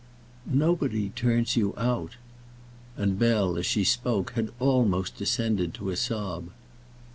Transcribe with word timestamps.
"Nobody 0.51 1.09
turns 1.09 1.55
you 1.55 1.75
out." 1.77 2.15
And 2.97 3.19
Bell, 3.19 3.55
as 3.55 3.67
she 3.67 3.83
spoke, 3.83 4.31
had 4.31 4.49
almost 4.59 5.15
descended 5.15 5.75
to 5.75 5.91
a 5.91 5.95
sob. 5.95 6.49